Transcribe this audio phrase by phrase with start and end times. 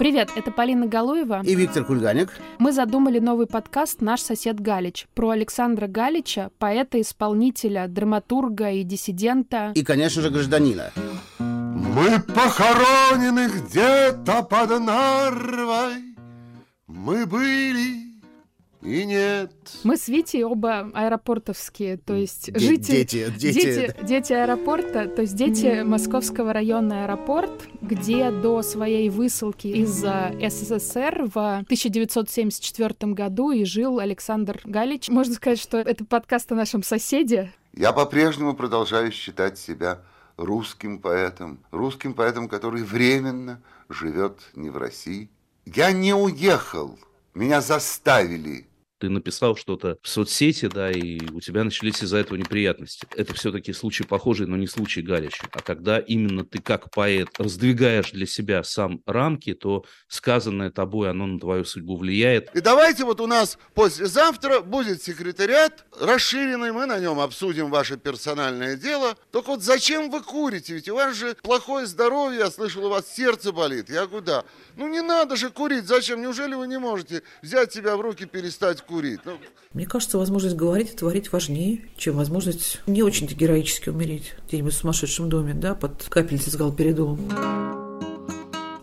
[0.00, 1.42] Привет, это Полина Галуева.
[1.44, 2.30] И Виктор Кульганик.
[2.58, 9.72] Мы задумали новый подкаст «Наш сосед Галич» про Александра Галича, поэта-исполнителя, драматурга и диссидента.
[9.74, 10.90] И, конечно же, гражданина.
[11.38, 16.16] Мы похоронены где-то под Нарвой.
[16.86, 18.09] Мы были
[18.82, 19.52] и нет.
[19.84, 22.96] Мы с Витей оба аэропортовские, то есть Де- жители...
[22.96, 23.60] дети, дети.
[23.60, 31.30] Дети, дети аэропорта, то есть дети Московского района аэропорт, где до своей высылки из СССР
[31.34, 35.08] в 1974 году и жил Александр Галич.
[35.08, 37.52] Можно сказать, что это подкаст о нашем соседе.
[37.74, 40.00] Я по-прежнему продолжаю считать себя
[40.36, 41.60] русским поэтом.
[41.70, 45.30] Русским поэтом, который временно живет не в России.
[45.66, 46.98] Я не уехал.
[47.34, 48.66] Меня заставили
[49.00, 53.06] ты написал что-то в соцсети, да, и у тебя начались из-за этого неприятности.
[53.16, 55.46] Это все-таки случай похожий, но не случай Галича.
[55.52, 61.26] А когда именно ты как поэт раздвигаешь для себя сам рамки, то сказанное тобой, оно
[61.26, 62.54] на твою судьбу влияет.
[62.54, 68.76] И давайте вот у нас послезавтра будет секретариат расширенный, мы на нем обсудим ваше персональное
[68.76, 69.16] дело.
[69.32, 70.74] Только вот зачем вы курите?
[70.74, 73.88] Ведь у вас же плохое здоровье, я слышал, у вас сердце болит.
[73.88, 74.44] Я куда?
[74.76, 76.20] Ну не надо же курить, зачем?
[76.20, 78.89] Неужели вы не можете взять себя в руки, перестать курить?
[79.24, 79.38] Ну,
[79.72, 84.76] Мне кажется, возможность говорить и творить важнее, чем возможность не очень-то героически умереть где-нибудь в
[84.76, 87.79] сумасшедшем доме, да, под капельницей с галперидолом.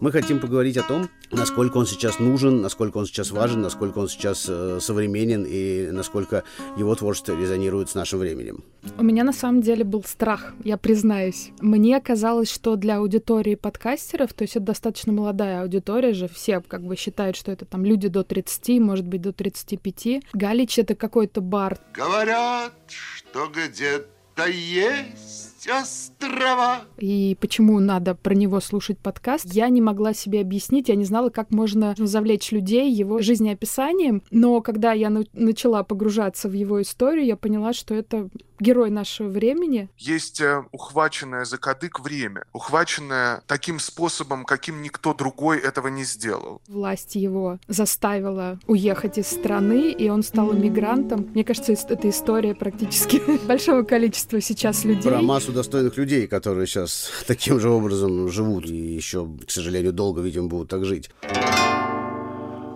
[0.00, 4.08] Мы хотим поговорить о том, насколько он сейчас нужен, насколько он сейчас важен, насколько он
[4.08, 6.44] сейчас э, современен и насколько
[6.76, 8.62] его творчество резонирует с нашим временем.
[8.98, 11.50] У меня на самом деле был страх, я признаюсь.
[11.60, 16.82] Мне казалось, что для аудитории подкастеров, то есть это достаточно молодая аудитория же, все как
[16.82, 20.22] бы считают, что это там люди до 30, может быть, до 35.
[20.34, 21.78] Галич— это какой-то бар.
[21.94, 26.82] говорят, что где-то есть острова.
[26.98, 31.30] И почему надо про него слушать подкаст, я не могла себе объяснить, я не знала,
[31.30, 34.22] как можно завлечь людей его жизнеописанием.
[34.30, 39.28] Но когда я на- начала погружаться в его историю, я поняла, что это герой нашего
[39.28, 39.90] времени.
[39.98, 46.62] есть э, ухваченное за кадык время, ухваченное таким способом, каким никто другой этого не сделал.
[46.66, 51.28] Власть его заставила уехать из страны, и он стал иммигрантом.
[51.34, 55.10] Мне кажется, это история практически большого количества сейчас людей.
[55.10, 60.20] Про массу достойных людей, которые сейчас таким же образом живут и еще, к сожалению, долго,
[60.20, 61.10] видимо, будут так жить.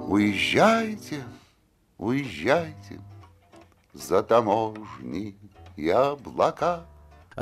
[0.06, 1.22] Уезжайте,
[1.98, 3.00] уезжайте
[3.92, 5.36] за таможни
[5.76, 6.84] и облака.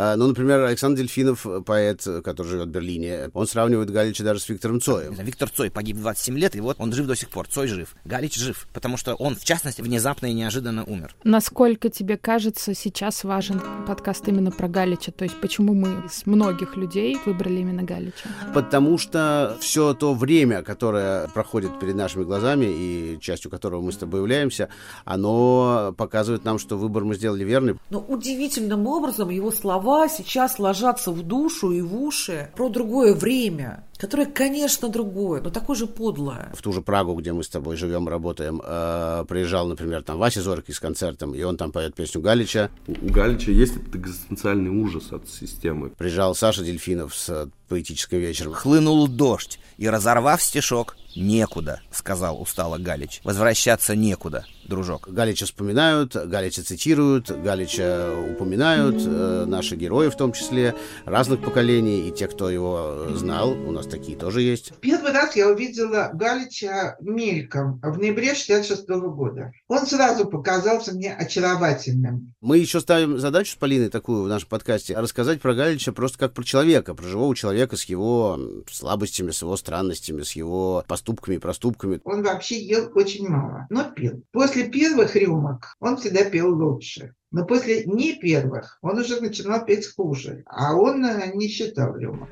[0.00, 4.48] А, Ну, например, Александр Дельфинов, поэт, который живет в Берлине, он сравнивает Галича даже с
[4.48, 5.12] Виктором Цоем.
[5.14, 7.48] Виктор Цой погиб в 27 лет, и вот он жив до сих пор.
[7.48, 7.96] Цой жив.
[8.04, 11.16] Галич жив, потому что он, в частности, внезапно и неожиданно умер.
[11.24, 15.10] Насколько тебе кажется сейчас важен подкаст именно про Галича?
[15.10, 18.28] То есть почему мы из многих людей выбрали именно Галича?
[18.54, 23.96] Потому что все то время, которое проходит перед нашими глазами и частью которого мы с
[23.96, 24.68] тобой являемся,
[25.04, 27.74] оно показывает нам, что выбор мы сделали верный.
[27.90, 33.84] Но удивительным образом его слова сейчас ложатся в душу и в уши про другое время,
[33.98, 36.50] которое, конечно, другое, но такое же подлое.
[36.54, 40.40] В ту же Прагу, где мы с тобой живем, работаем, э, приезжал, например, там Вася
[40.40, 42.70] Зоркий с концертом, и он там поет песню Галича.
[42.86, 45.90] У Галича есть этот экзистенциальный ужас от системы.
[45.90, 48.52] Приезжал Саша Дельфинов с э, поэтическим вечером.
[48.52, 53.20] Хлынул дождь, и, разорвав стишок, «Некуда»,— сказал устало Галич.
[53.24, 55.08] «Возвращаться некуда, дружок».
[55.10, 60.76] Галича вспоминают, Галича цитируют, Галича упоминают, э, наши герои в том числе,
[61.06, 64.72] разных поколений, и те, кто его э, знал, у нас такие тоже есть.
[64.80, 69.52] Первый раз я увидела Галича мельком в ноябре 66 года.
[69.66, 72.34] Он сразу показался мне очаровательным.
[72.40, 76.34] Мы еще ставим задачу с Полиной такую в нашем подкасте, рассказать про Галича просто как
[76.34, 78.38] про человека, про живого человека с его
[78.70, 82.00] слабостями, с его странностями, с его поступками и проступками.
[82.04, 84.22] Он вообще ел очень мало, но пил.
[84.32, 87.14] После первых рюмок он всегда пел лучше.
[87.30, 90.44] Но после не первых он уже начинал петь хуже.
[90.46, 92.28] А он э, не считал рюмок.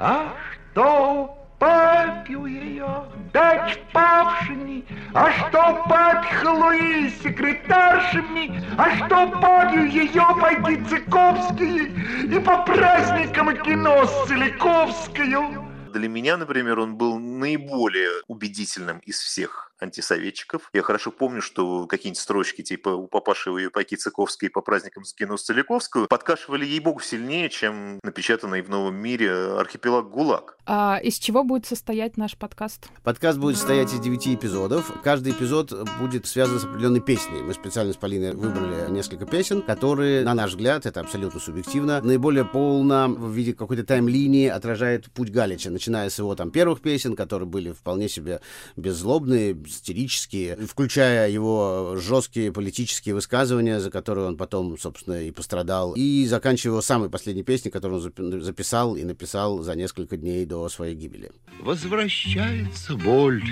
[0.00, 0.34] А
[0.72, 4.84] что попью ее, дать павшими,
[5.14, 11.88] а что попхлу и секретаршами, а что попью ее пойти Цыковские
[12.24, 15.68] и по праздникам кино с Целиковскою.
[15.92, 20.70] Для меня, например, он был наиболее убедительным из всех антисоветчиков.
[20.72, 25.36] Я хорошо помню, что какие-нибудь строчки типа «У папаши и паки Цыковской по праздникам скину
[25.36, 30.56] Целиковскую» подкашивали ей-богу сильнее, чем напечатанный в «Новом мире» архипелаг ГУЛАГ.
[30.64, 32.88] А из чего будет состоять наш подкаст?
[33.02, 34.92] Подкаст будет состоять из девяти эпизодов.
[35.02, 37.42] Каждый эпизод будет связан с определенной песней.
[37.42, 42.44] Мы специально с Полиной выбрали несколько песен, которые, на наш взгляд, это абсолютно субъективно, наиболее
[42.44, 47.48] полно в виде какой-то тайм-линии отражает путь Галича, начиная с его там первых песен, которые
[47.48, 48.40] были вполне себе
[48.76, 56.26] беззлобные, сатирические, включая его жесткие политические высказывания, за которые он потом, собственно, и пострадал, и
[56.26, 60.94] заканчивая его самой последней песней, которую он записал и написал за несколько дней до своей
[60.94, 61.32] гибели.
[61.60, 63.42] Возвращается боль,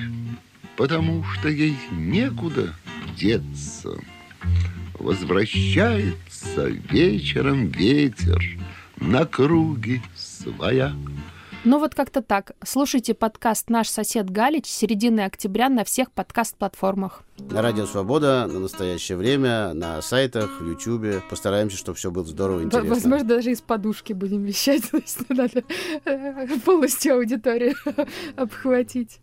[0.76, 2.74] потому что ей некуда
[3.18, 3.98] деться.
[4.94, 8.42] Возвращается вечером ветер
[8.98, 10.94] на круги своя.
[11.62, 12.52] Ну вот как-то так.
[12.64, 17.22] Слушайте подкаст «Наш сосед Галич» с середины октября на всех подкаст-платформах.
[17.38, 21.22] На Радио Свобода, на настоящее время, на сайтах, в Ютьюбе.
[21.28, 22.88] Постараемся, чтобы все было здорово и интересно.
[22.88, 24.82] Возможно, даже из подушки будем вещать.
[24.90, 25.62] То есть надо
[26.64, 27.74] полностью аудиторию
[28.36, 29.20] обхватить.